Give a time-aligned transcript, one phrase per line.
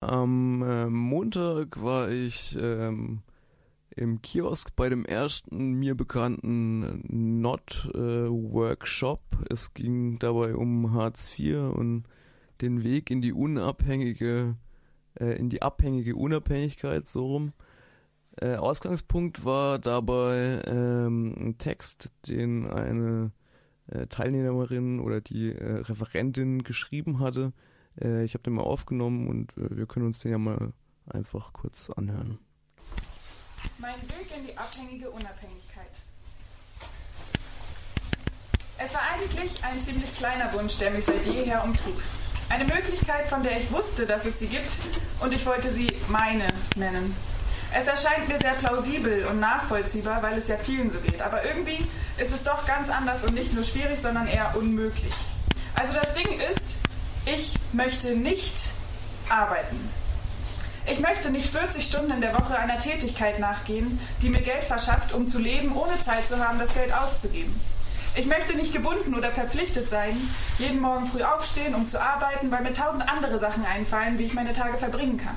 [0.00, 3.22] Am äh, Montag war ich ähm,
[3.96, 9.20] im Kiosk bei dem ersten mir bekannten Not-Workshop.
[9.32, 12.04] Äh, es ging dabei um Hartz IV und
[12.60, 14.54] den Weg in die unabhängige,
[15.18, 17.52] äh, in die abhängige Unabhängigkeit, so rum.
[18.40, 23.32] Äh, Ausgangspunkt war dabei ähm, ein Text, den eine
[23.88, 27.52] äh, Teilnehmerin oder die äh, Referentin geschrieben hatte
[28.00, 30.72] äh, ich habe den mal aufgenommen und äh, wir können uns den ja mal
[31.08, 32.38] einfach kurz anhören.
[33.78, 35.90] Mein Weg in die abhängige Unabhängigkeit.
[38.78, 41.96] Es war eigentlich ein ziemlich kleiner Wunsch, der mich seit jeher umtrieb.
[42.48, 44.78] Eine Möglichkeit, von der ich wusste, dass es sie gibt
[45.20, 46.46] und ich wollte sie meine
[46.76, 47.14] nennen.
[47.74, 51.20] Es erscheint mir sehr plausibel und nachvollziehbar, weil es ja vielen so geht.
[51.20, 51.84] Aber irgendwie
[52.16, 55.12] ist es doch ganz anders und nicht nur schwierig, sondern eher unmöglich.
[55.74, 56.57] Also das Ding ist,
[57.26, 58.54] ich möchte nicht
[59.28, 59.90] arbeiten.
[60.86, 65.12] Ich möchte nicht 40 Stunden in der Woche einer Tätigkeit nachgehen, die mir Geld verschafft,
[65.12, 67.54] um zu leben, ohne Zeit zu haben, das Geld auszugeben.
[68.14, 70.16] Ich möchte nicht gebunden oder verpflichtet sein,
[70.58, 74.34] jeden Morgen früh aufstehen, um zu arbeiten, weil mir tausend andere Sachen einfallen, wie ich
[74.34, 75.36] meine Tage verbringen kann.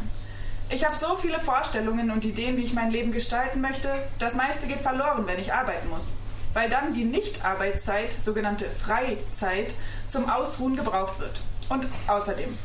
[0.70, 4.68] Ich habe so viele Vorstellungen und Ideen, wie ich mein Leben gestalten möchte, das meiste
[4.68, 6.14] geht verloren, wenn ich arbeiten muss,
[6.54, 9.74] weil dann die Nichtarbeitszeit, sogenannte Freizeit,
[10.08, 11.42] zum Ausruhen gebraucht wird.
[11.72, 12.58] Und außerdem,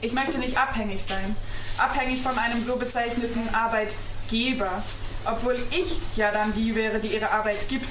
[0.00, 1.34] ich möchte nicht abhängig sein.
[1.78, 4.70] Abhängig von einem so bezeichneten Arbeitgeber.
[5.24, 7.88] Obwohl ich ja dann die wäre, die ihre Arbeit gibt.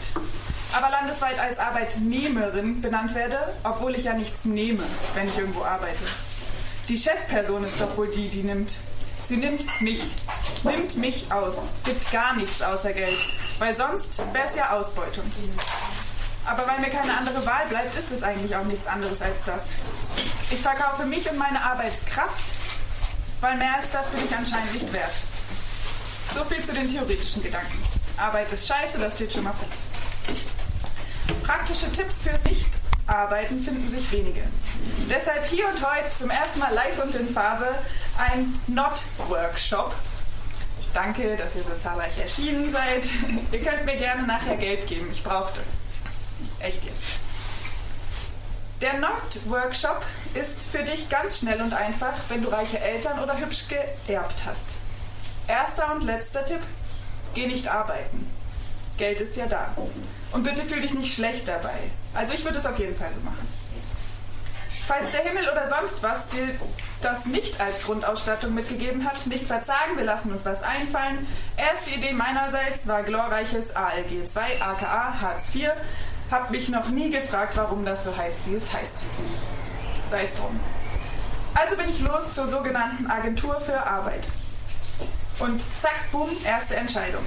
[0.72, 6.06] Aber landesweit als Arbeitnehmerin benannt werde, obwohl ich ja nichts nehme, wenn ich irgendwo arbeite.
[6.88, 8.76] Die Chefperson ist doch wohl die, die nimmt.
[9.28, 10.04] Sie nimmt mich.
[10.64, 11.58] Nimmt mich aus.
[11.84, 13.20] Gibt gar nichts außer Geld.
[13.60, 15.26] Weil sonst wäre es ja Ausbeutung.
[16.46, 19.68] Aber weil mir keine andere Wahl bleibt, ist es eigentlich auch nichts anderes als das.
[20.52, 22.44] Ich verkaufe mich und meine Arbeitskraft,
[23.40, 25.12] weil mehr als das bin ich anscheinend nicht wert.
[26.34, 27.84] So viel zu den theoretischen Gedanken.
[28.18, 29.86] Arbeit ist scheiße, das steht schon mal fest.
[31.44, 34.42] Praktische Tipps fürs Nichtarbeiten finden sich wenige.
[35.10, 37.70] Deshalb hier und heute zum ersten Mal live und in Farbe
[38.18, 39.94] ein Not-Workshop.
[40.94, 43.08] Danke, dass ihr so zahlreich erschienen seid.
[43.52, 45.68] ihr könnt mir gerne nachher Geld geben, ich brauche das.
[46.60, 46.98] Echt jetzt.
[48.82, 50.04] Der Not-Workshop
[50.34, 54.78] ist für dich ganz schnell und einfach, wenn du reiche Eltern oder hübsch geerbt hast.
[55.48, 56.62] Erster und letzter Tipp:
[57.34, 58.30] Geh nicht arbeiten.
[58.98, 59.74] Geld ist ja da.
[60.32, 61.80] Und bitte fühl dich nicht schlecht dabei.
[62.14, 63.48] Also ich würde es auf jeden Fall so machen.
[64.88, 66.50] Falls der Himmel oder sonst was dir
[67.02, 71.28] das nicht als Grundausstattung mitgegeben hat, nicht verzagen, wir lassen uns was einfallen.
[71.58, 75.70] Erste Idee meinerseits war glorreiches ALG 2, aka Hartz IV,
[76.32, 79.06] hab mich noch nie gefragt, warum das so heißt, wie es heißt.
[80.10, 80.60] Sei es drum.
[81.54, 84.30] Also bin ich los zur sogenannten Agentur für Arbeit.
[85.40, 87.24] Und zack, bumm, erste Entscheidung.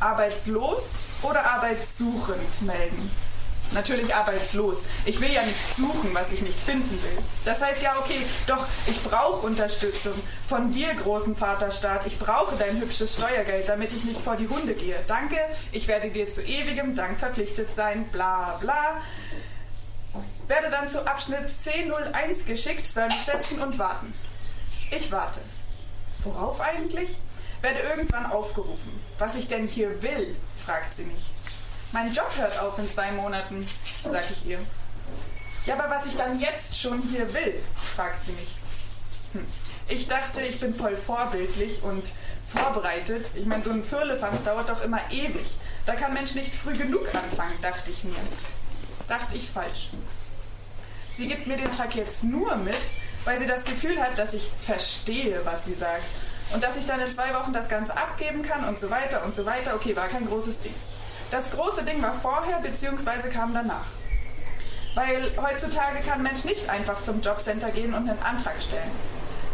[0.00, 0.82] Arbeitslos
[1.22, 3.10] oder arbeitssuchend melden
[3.74, 4.82] natürlich arbeitslos.
[5.04, 7.18] Ich will ja nicht suchen, was ich nicht finden will.
[7.44, 10.14] Das heißt ja, okay, doch, ich brauche Unterstützung
[10.48, 12.06] von dir, großen Vaterstaat.
[12.06, 14.96] Ich brauche dein hübsches Steuergeld, damit ich nicht vor die Hunde gehe.
[15.06, 15.36] Danke,
[15.72, 19.00] ich werde dir zu ewigem Dank verpflichtet sein, bla bla.
[20.48, 24.12] Werde dann zu Abschnitt C01 geschickt, soll mich setzen und warten.
[24.90, 25.40] Ich warte.
[26.24, 27.16] Worauf eigentlich?
[27.60, 29.00] Werde irgendwann aufgerufen.
[29.18, 31.24] Was ich denn hier will, fragt sie mich.
[31.92, 33.66] Mein Job hört auf in zwei Monaten,
[34.02, 34.58] sag ich ihr.
[35.66, 37.62] Ja, aber was ich dann jetzt schon hier will,
[37.94, 38.56] fragt sie mich.
[39.32, 39.46] Hm.
[39.88, 42.04] Ich dachte, ich bin voll vorbildlich und
[42.48, 43.30] vorbereitet.
[43.34, 45.46] Ich meine, so ein Firlefanz dauert doch immer ewig.
[45.86, 48.14] Da kann Mensch nicht früh genug anfangen, dachte ich mir.
[49.08, 49.90] Dachte ich falsch.
[51.16, 52.74] Sie gibt mir den Tag jetzt nur mit,
[53.24, 56.04] weil sie das Gefühl hat, dass ich verstehe, was sie sagt.
[56.54, 59.34] Und dass ich dann in zwei Wochen das Ganze abgeben kann und so weiter und
[59.34, 59.74] so weiter.
[59.74, 60.74] Okay, war kein großes Ding.
[61.30, 63.30] Das große Ding war vorher bzw.
[63.30, 63.86] kam danach.
[64.94, 68.90] Weil heutzutage kann ein Mensch nicht einfach zum Jobcenter gehen und einen Antrag stellen.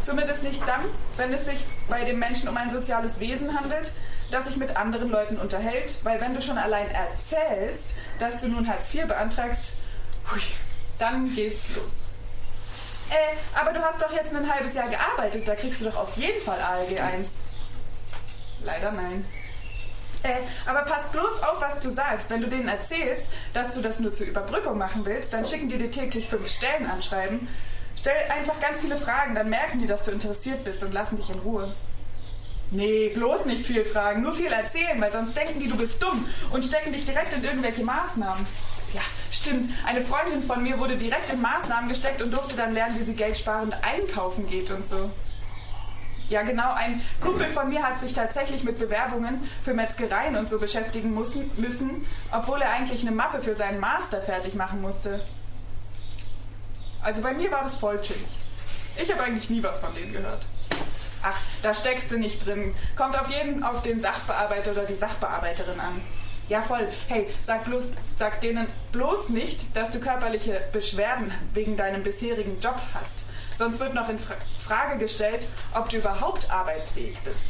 [0.03, 0.87] Zumindest nicht dann,
[1.17, 3.93] wenn es sich bei dem Menschen um ein soziales Wesen handelt,
[4.31, 8.67] das sich mit anderen Leuten unterhält, weil wenn du schon allein erzählst, dass du nun
[8.67, 9.73] Hartz IV beantragst,
[10.32, 10.41] hui,
[10.99, 12.09] dann geht's los.
[13.11, 16.17] Äh, aber du hast doch jetzt ein halbes Jahr gearbeitet, da kriegst du doch auf
[16.17, 17.29] jeden Fall ALG 1.
[18.65, 19.25] Leider nein.
[20.23, 22.29] Äh, aber pass bloß auf, was du sagst.
[22.29, 25.79] Wenn du denen erzählst, dass du das nur zur Überbrückung machen willst, dann schicken die
[25.79, 27.49] dir täglich fünf Stellen anschreiben.
[27.97, 31.31] Stell einfach ganz viele Fragen, dann merken die, dass du interessiert bist und lassen dich
[31.31, 31.73] in Ruhe.
[32.71, 36.29] Nee, bloß nicht viel fragen, nur viel erzählen, weil sonst denken die, du bist dumm
[36.51, 38.47] und stecken dich direkt in irgendwelche Maßnahmen.
[38.94, 39.70] Ja, stimmt.
[39.87, 43.14] Eine Freundin von mir wurde direkt in Maßnahmen gesteckt und durfte dann lernen, wie sie
[43.14, 45.11] geldsparend einkaufen geht und so.
[46.29, 46.73] Ja, genau.
[46.73, 51.50] Ein Kumpel von mir hat sich tatsächlich mit Bewerbungen für Metzgereien und so beschäftigen müssen,
[51.56, 55.23] müssen obwohl er eigentlich eine Mappe für seinen Master fertig machen musste.
[57.02, 58.29] Also bei mir war das voll chillig.
[59.00, 60.44] Ich habe eigentlich nie was von denen gehört.
[61.23, 62.75] Ach, da steckst du nicht drin.
[62.96, 66.00] Kommt auf jeden auf den Sachbearbeiter oder die Sachbearbeiterin an.
[66.49, 66.89] Ja, voll.
[67.09, 72.81] Hey, sag, bloß, sag denen bloß nicht, dass du körperliche Beschwerden wegen deinem bisherigen Job
[72.95, 73.25] hast.
[73.56, 77.43] Sonst wird noch in Frage gestellt, ob du überhaupt arbeitsfähig bist.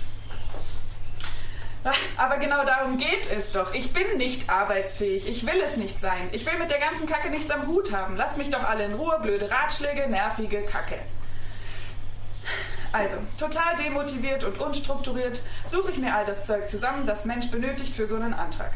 [2.17, 3.73] Aber genau darum geht es doch.
[3.73, 5.29] Ich bin nicht arbeitsfähig.
[5.29, 6.29] Ich will es nicht sein.
[6.33, 8.17] Ich will mit der ganzen Kacke nichts am Hut haben.
[8.17, 9.19] Lass mich doch alle in Ruhe.
[9.23, 10.99] Blöde Ratschläge, nervige Kacke.
[12.91, 17.95] Also, total demotiviert und unstrukturiert suche ich mir all das Zeug zusammen, das Mensch benötigt
[17.95, 18.73] für so einen Antrag.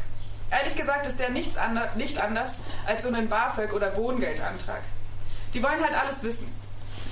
[0.53, 2.53] Ehrlich gesagt ist der nichts ander nicht anders
[2.85, 4.81] als so ein BAföG- oder Wohngeldantrag.
[5.53, 6.47] Die wollen halt alles wissen.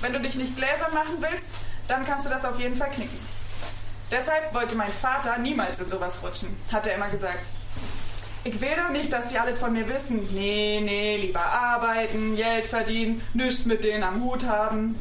[0.00, 1.48] Wenn du dich nicht gläsern machen willst,
[1.88, 3.18] dann kannst du das auf jeden Fall knicken.
[4.12, 7.46] Deshalb wollte mein Vater niemals in sowas rutschen, hat er immer gesagt.
[8.44, 10.28] Ich will doch nicht, dass die alle von mir wissen.
[10.32, 15.00] Nee, nee, lieber arbeiten, Geld verdienen, nichts mit denen am Hut haben.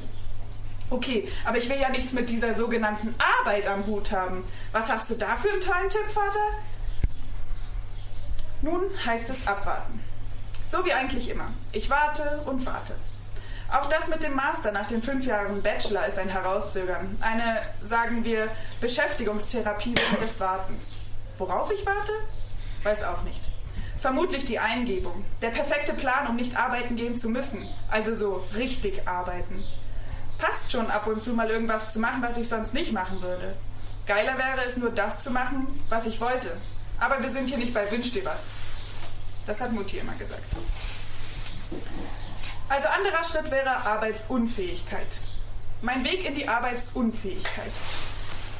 [0.89, 4.43] Okay, aber ich will ja nichts mit dieser sogenannten Arbeit am Hut haben.
[4.71, 6.39] Was hast du da für einen tollen Tipp, Vater?
[8.61, 10.03] Nun heißt es abwarten.
[10.69, 11.47] So wie eigentlich immer.
[11.71, 12.95] Ich warte und warte.
[13.71, 17.17] Auch das mit dem Master nach den fünf Jahren Bachelor ist ein Herauszögern.
[17.21, 18.49] Eine, sagen wir,
[18.81, 20.97] Beschäftigungstherapie des Wartens.
[21.37, 22.11] Worauf ich warte?
[22.83, 23.41] Weiß auch nicht.
[23.99, 25.23] Vermutlich die Eingebung.
[25.41, 27.67] Der perfekte Plan, um nicht arbeiten gehen zu müssen.
[27.89, 29.63] Also so richtig arbeiten.
[30.37, 33.55] Passt schon ab und zu mal irgendwas zu machen, was ich sonst nicht machen würde.
[34.07, 36.57] Geiler wäre es nur das zu machen, was ich wollte.
[37.01, 38.41] Aber wir sind hier nicht bei Wünsch dir was.
[39.47, 40.45] Das hat Mutti immer gesagt.
[42.69, 45.17] Also anderer Schritt wäre Arbeitsunfähigkeit.
[45.81, 47.71] Mein Weg in die Arbeitsunfähigkeit.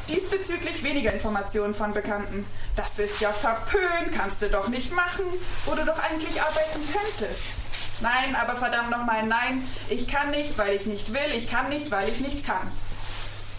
[0.09, 2.47] Diesbezüglich weniger Informationen von Bekannten.
[2.75, 5.25] Das ist ja verpönt, kannst du doch nicht machen,
[5.65, 7.59] wo du doch eigentlich arbeiten könntest.
[8.01, 11.91] Nein, aber verdammt nochmal, nein, ich kann nicht, weil ich nicht will, ich kann nicht,
[11.91, 12.71] weil ich nicht kann.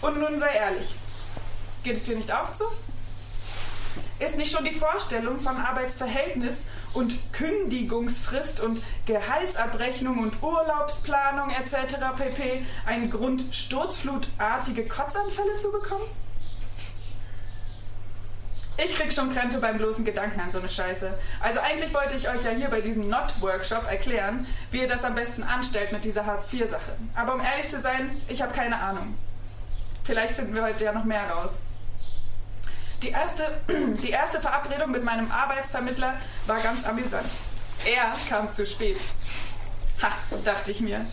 [0.01, 0.93] Und nun sei ehrlich,
[1.83, 2.69] geht es dir nicht auch so?
[4.19, 6.63] Ist nicht schon die Vorstellung von Arbeitsverhältnis
[6.93, 11.95] und Kündigungsfrist und Gehaltsabrechnung und Urlaubsplanung etc.
[12.17, 12.65] pp.
[12.85, 16.05] ein Grund, sturzflutartige Kotzanfälle zu bekommen?
[18.75, 21.13] Ich krieg schon Krämpfe beim bloßen Gedanken an so eine Scheiße.
[21.39, 25.13] Also eigentlich wollte ich euch ja hier bei diesem Not-Workshop erklären, wie ihr das am
[25.13, 26.97] besten anstellt mit dieser Hartz-IV-Sache.
[27.13, 29.15] Aber um ehrlich zu sein, ich habe keine Ahnung.
[30.03, 31.51] Vielleicht finden wir heute ja noch mehr raus.
[33.03, 33.43] Die erste,
[34.01, 36.15] die erste Verabredung mit meinem Arbeitsvermittler
[36.47, 37.27] war ganz amüsant.
[37.85, 38.97] Er kam zu spät.
[40.01, 40.13] Ha,
[40.45, 41.05] dachte ich mir.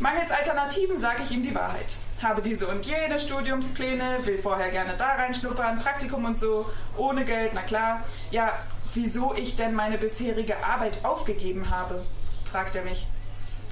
[0.00, 1.94] Mangels Alternativen sage ich ihm die Wahrheit.
[2.20, 7.52] Habe diese und jene Studiumspläne, will vorher gerne da reinschnuppern, Praktikum und so, ohne Geld,
[7.54, 8.02] na klar.
[8.32, 8.52] Ja,
[8.92, 12.04] wieso ich denn meine bisherige Arbeit aufgegeben habe,
[12.50, 13.06] fragt er mich.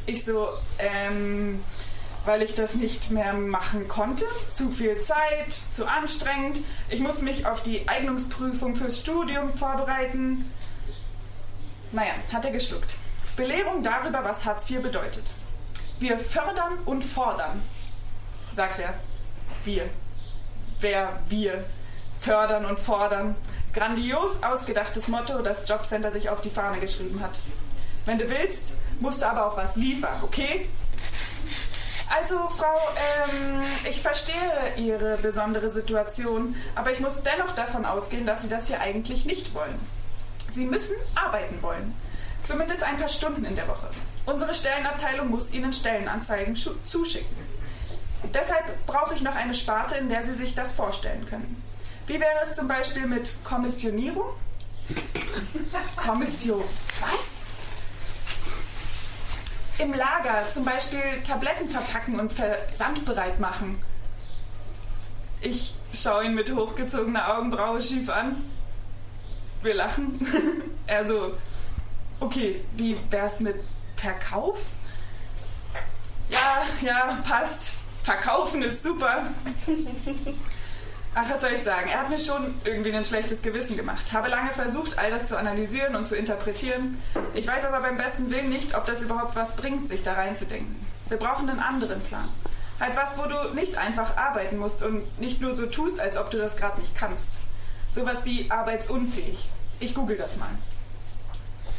[0.07, 0.49] Ich so,
[0.79, 1.65] ähm,
[2.25, 4.25] weil ich das nicht mehr machen konnte.
[4.51, 6.61] Zu viel Zeit, zu anstrengend.
[6.89, 10.51] Ich muss mich auf die Eignungsprüfung fürs Studium vorbereiten.
[11.91, 12.95] Naja, hat er geschluckt.
[13.37, 15.33] Belehrung darüber, was Hartz IV bedeutet.
[15.99, 17.63] Wir fördern und fordern,
[18.53, 18.95] sagt er.
[19.65, 19.89] Wir.
[20.81, 21.65] Wer wir?
[22.21, 23.37] Fördern und fordern.
[23.73, 27.41] Grandios ausgedachtes Motto, das Jobcenter sich auf die Fahne geschrieben hat.
[28.05, 30.69] Wenn du willst, musst du aber auch was liefern, okay?
[32.15, 32.79] Also, Frau,
[33.25, 34.37] ähm, ich verstehe
[34.77, 39.55] Ihre besondere Situation, aber ich muss dennoch davon ausgehen, dass Sie das hier eigentlich nicht
[39.55, 39.79] wollen.
[40.53, 41.95] Sie müssen arbeiten wollen.
[42.43, 43.89] Zumindest ein paar Stunden in der Woche.
[44.27, 47.37] Unsere Stellenabteilung muss Ihnen Stellenanzeigen zuschicken.
[48.35, 51.63] Deshalb brauche ich noch eine Sparte, in der Sie sich das vorstellen können.
[52.07, 54.29] Wie wäre es zum Beispiel mit Kommissionierung?
[55.97, 56.65] Kommission.
[57.01, 57.32] Was?
[59.79, 63.83] Im Lager zum Beispiel Tabletten verpacken und versandbereit machen.
[65.41, 68.45] Ich schaue ihn mit hochgezogener Augenbraue schief an.
[69.63, 70.27] Wir lachen.
[70.87, 71.37] er so,
[72.21, 73.57] okay, wie wär's mit
[73.97, 74.59] Verkauf?
[76.31, 77.75] Ja, ja, passt.
[78.03, 79.27] Verkaufen ist super.
[81.15, 81.91] Ach, was soll ich sagen?
[81.91, 84.15] Er hat mir schon irgendwie ein schlechtes Gewissen gemacht.
[84.15, 87.03] Habe lange versucht, all das zu analysieren und zu interpretieren.
[87.35, 90.75] Ich weiß aber beim besten Willen nicht, ob das überhaupt was bringt, sich da reinzudenken.
[91.09, 92.31] Wir brauchen einen anderen Plan.
[92.81, 96.31] Halt was, wo du nicht einfach arbeiten musst und nicht nur so tust, als ob
[96.31, 97.33] du das gerade nicht kannst.
[97.93, 99.51] Sowas wie arbeitsunfähig.
[99.81, 100.49] Ich google das mal.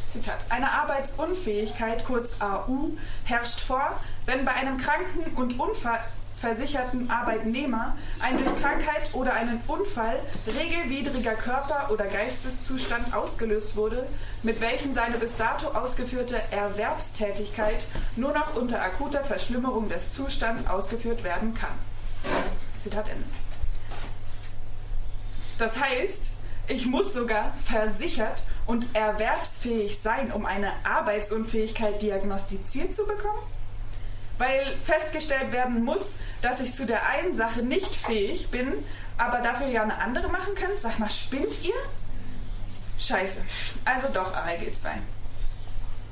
[0.06, 0.38] Zitat.
[0.48, 2.90] Eine Arbeitsunfähigkeit, kurz AU,
[3.24, 5.98] herrscht vor, wenn bei einem Kranken und Unfall
[6.44, 14.06] versicherten Arbeitnehmer ein durch Krankheit oder einen Unfall regelwidriger Körper- oder Geisteszustand ausgelöst wurde,
[14.42, 17.86] mit welchem seine bis dato ausgeführte Erwerbstätigkeit
[18.16, 21.72] nur noch unter akuter Verschlimmerung des Zustands ausgeführt werden kann.
[22.82, 23.24] Zitat Ende.
[25.58, 26.32] Das heißt,
[26.68, 33.40] ich muss sogar versichert und erwerbsfähig sein, um eine Arbeitsunfähigkeit diagnostiziert zu bekommen?
[34.38, 38.72] Weil festgestellt werden muss, dass ich zu der einen Sache nicht fähig bin,
[39.16, 40.70] aber dafür ja eine andere machen kann?
[40.76, 41.74] Sag mal, spinnt ihr?
[42.98, 43.44] Scheiße.
[43.84, 44.90] Also doch ALG 2.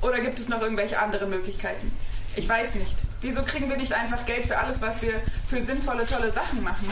[0.01, 1.91] Oder gibt es noch irgendwelche andere Möglichkeiten?
[2.35, 2.95] Ich weiß nicht.
[3.21, 6.89] Wieso kriegen wir nicht einfach Geld für alles, was wir für sinnvolle, tolle Sachen machen?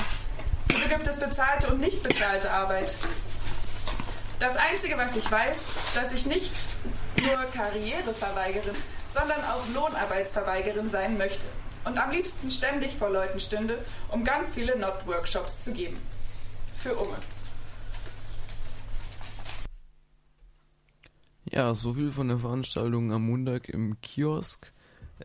[0.68, 2.96] Wieso gibt es bezahlte und nicht bezahlte Arbeit?
[4.40, 6.52] Das Einzige, was ich weiß, dass ich nicht
[7.18, 8.76] nur Karriereverweigerin,
[9.14, 11.48] sondern auch Lohnarbeitsverweigerin sein möchte
[11.86, 13.78] und am liebsten ständig vor Leuten stünde,
[14.10, 15.98] um ganz viele Not-Workshops zu geben.
[16.78, 17.16] Für Umme.
[21.46, 24.72] Ja, so viel von der Veranstaltung am Montag im Kiosk.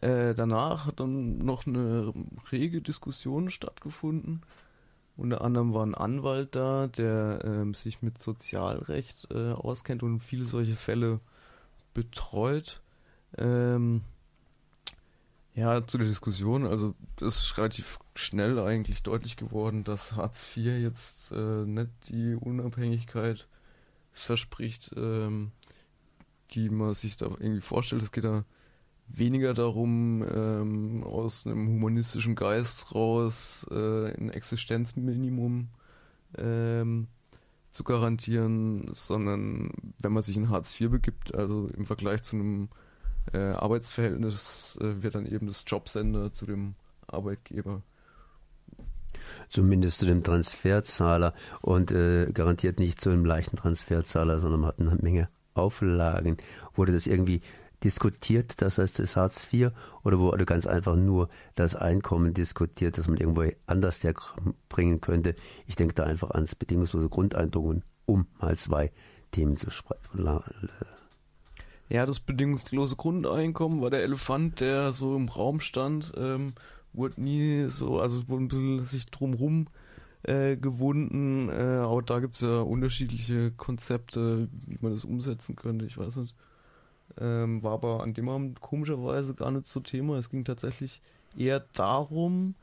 [0.01, 2.13] Äh, danach hat dann noch eine
[2.51, 4.43] rege Diskussion stattgefunden.
[5.17, 10.45] Unter anderem war ein Anwalt da, der ähm, sich mit Sozialrecht äh, auskennt und viele
[10.45, 11.21] solche Fälle
[11.95, 12.83] betreut.
[13.37, 14.03] Ähm,
[15.55, 20.83] ja, zu der Diskussion, also das ist relativ schnell eigentlich deutlich geworden, dass Hartz IV
[20.83, 23.49] jetzt äh, nicht die Unabhängigkeit
[24.13, 25.53] verspricht, ähm,
[26.51, 28.03] die man sich da irgendwie vorstellt.
[28.03, 28.45] Es geht da
[29.09, 35.69] weniger darum, ähm, aus einem humanistischen Geist raus äh, ein Existenzminimum
[36.37, 37.09] ähm,
[37.71, 42.69] zu garantieren, sondern wenn man sich in Hartz IV begibt, also im Vergleich zu einem
[43.33, 46.75] äh, Arbeitsverhältnis, äh, wird dann eben das Jobsender zu dem
[47.07, 47.83] Arbeitgeber.
[49.49, 54.81] Zumindest zu dem Transferzahler und äh, garantiert nicht zu einem leichten Transferzahler, sondern man hat
[54.81, 56.37] eine Menge Auflagen.
[56.75, 57.41] Wurde das irgendwie
[57.83, 59.71] diskutiert, das heißt das Hartz IV,
[60.03, 64.01] oder wurde ganz einfach nur das Einkommen diskutiert, das man irgendwo anders
[64.69, 65.35] bringen könnte.
[65.67, 68.93] Ich denke da einfach ans bedingungslose Grundeinkommen, um mal zwei
[69.33, 70.41] Themen zu sprechen.
[71.89, 76.55] Ja, das bedingungslose Grundeinkommen war der Elefant, der so im Raum stand, ähm,
[76.93, 79.69] wurde nie so, also wurde ein bisschen sich drumrum
[80.25, 85.87] äh, gewunden, äh, aber da gibt es ja unterschiedliche Konzepte, wie man das umsetzen könnte,
[85.87, 86.35] ich weiß nicht.
[87.19, 90.19] Ähm, war aber an dem Abend komischerweise gar nicht so Thema.
[90.19, 91.01] Es ging tatsächlich
[91.37, 92.57] eher darum,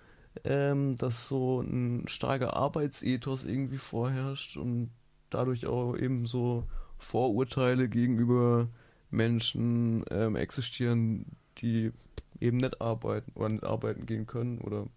[0.44, 4.92] ähm, dass so ein starker Arbeitsethos irgendwie vorherrscht und
[5.30, 6.65] dadurch auch eben so
[6.98, 8.68] Vorurteile gegenüber
[9.13, 11.25] Menschen ähm, existieren,
[11.60, 11.91] die
[12.39, 14.88] eben nicht arbeiten oder nicht arbeiten gehen können oder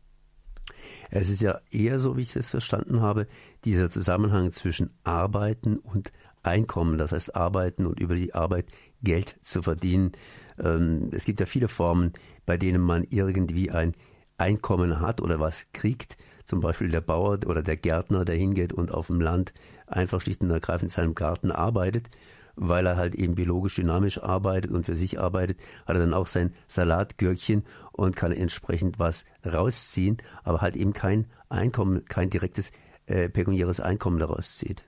[1.10, 3.28] es ist ja eher so, wie ich es verstanden habe,
[3.64, 8.66] dieser Zusammenhang zwischen Arbeiten und Einkommen, das heißt Arbeiten und über die Arbeit
[9.02, 10.12] Geld zu verdienen.
[10.58, 12.12] Ähm, es gibt ja viele Formen,
[12.46, 13.94] bei denen man irgendwie ein
[14.38, 16.16] Einkommen hat oder was kriegt.
[16.44, 19.52] Zum Beispiel der Bauer oder der Gärtner, der hingeht und auf dem Land
[19.88, 22.10] einfach schlicht und ergreifend in seinem Garten arbeitet,
[22.56, 26.26] weil er halt eben biologisch dynamisch arbeitet und für sich arbeitet, hat er dann auch
[26.26, 32.72] sein Salatgürkchen und kann entsprechend was rausziehen, aber halt eben kein Einkommen, kein direktes
[33.06, 34.84] äh, pekuniäres Einkommen daraus zieht.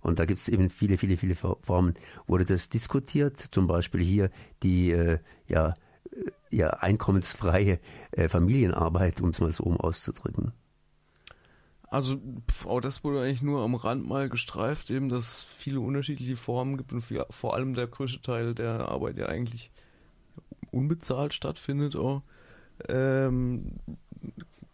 [0.00, 1.94] Und da gibt es eben viele, viele, viele Formen.
[2.26, 3.48] Wurde das diskutiert?
[3.50, 4.30] Zum Beispiel hier
[4.62, 5.74] die äh, ja,
[6.10, 7.80] äh, ja, einkommensfreie
[8.12, 10.52] äh, Familienarbeit, um es mal so um auszudrücken.
[11.90, 12.20] Also
[12.66, 16.76] auch das wurde eigentlich nur am Rand mal gestreift, eben, dass es viele unterschiedliche Formen
[16.76, 19.70] gibt und vor allem der größte Teil der Arbeit ja eigentlich
[20.70, 22.22] unbezahlt stattfindet auch.
[22.88, 23.76] Ähm,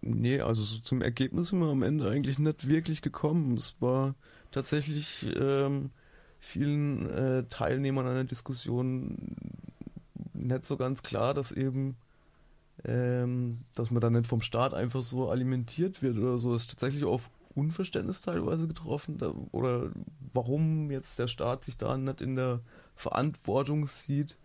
[0.01, 3.57] nee, also so zum Ergebnis sind wir am Ende eigentlich nicht wirklich gekommen.
[3.57, 4.17] Es war
[4.51, 5.91] tatsächlich ähm,
[6.41, 9.17] vielen äh, Teilnehmern einer Diskussion
[10.33, 11.97] nicht so ganz klar, dass eben
[12.85, 16.53] ähm, dass man da nicht vom Staat einfach so alimentiert wird oder so.
[16.53, 19.91] Das ist tatsächlich auf Unverständnis teilweise getroffen da, oder
[20.33, 22.61] warum jetzt der Staat sich da nicht in der
[22.97, 24.37] Verantwortung sieht,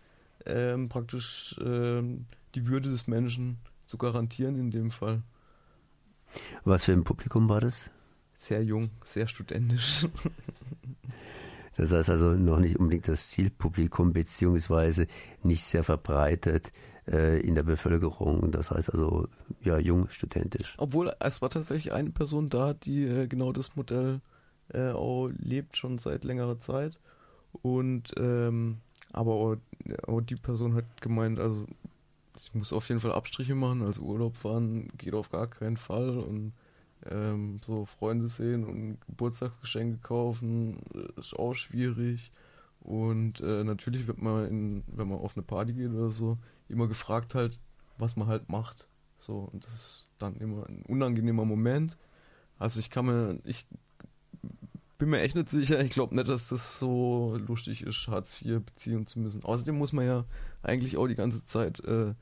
[0.46, 5.22] ähm, praktisch ähm, die Würde des Menschen zu garantieren in dem Fall.
[6.64, 7.90] Was für ein Publikum war das?
[8.40, 10.06] sehr jung, sehr studentisch.
[11.76, 15.06] Das heißt also noch nicht unbedingt das Zielpublikum, beziehungsweise
[15.42, 16.72] nicht sehr verbreitet
[17.10, 18.50] äh, in der Bevölkerung.
[18.50, 19.28] Das heißt also,
[19.62, 20.74] ja, jung, studentisch.
[20.78, 24.20] Obwohl, es war tatsächlich eine Person da, die äh, genau das Modell
[24.72, 26.98] äh, auch lebt, schon seit längerer Zeit.
[27.62, 28.78] Und, ähm,
[29.12, 29.56] aber auch,
[30.06, 31.66] auch die Person hat gemeint, also
[32.36, 33.82] ich muss auf jeden Fall Abstriche machen.
[33.82, 36.52] Also Urlaub fahren geht auf gar keinen Fall und
[37.10, 40.78] ähm, so Freunde sehen und Geburtstagsgeschenke kaufen
[41.16, 42.30] ist auch schwierig.
[42.80, 46.88] Und äh, natürlich wird man, in, wenn man auf eine Party geht oder so, immer
[46.88, 47.58] gefragt halt,
[47.98, 48.88] was man halt macht.
[49.18, 51.96] So, und das ist dann immer ein unangenehmer Moment.
[52.58, 53.66] Also ich kann mir, ich
[54.98, 55.80] bin mir echt nicht sicher.
[55.80, 59.42] Ich glaube nicht, dass das so lustig ist, Hartz IV beziehen zu müssen.
[59.42, 60.24] Außerdem muss man ja
[60.62, 62.14] eigentlich auch die ganze Zeit äh,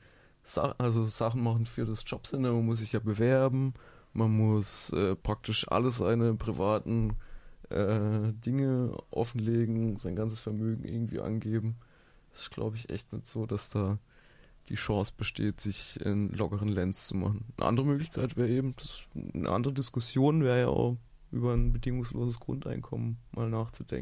[0.43, 2.51] Sa also Sachen machen für das Jobcenter.
[2.51, 3.73] Man muss sich ja bewerben.
[4.13, 7.15] Man muss äh, praktisch alle seine privaten
[7.69, 11.75] äh, Dinge offenlegen, sein ganzes Vermögen irgendwie angeben.
[12.31, 13.99] Das ist, glaube ich, echt nicht so, dass da
[14.69, 17.45] die Chance besteht, sich in lockeren Lens zu machen.
[17.57, 19.01] Eine andere Möglichkeit wäre eben, das,
[19.33, 20.97] eine andere Diskussion wäre ja auch
[21.31, 23.97] über ein bedingungsloses Grundeinkommen mal nachzudenken.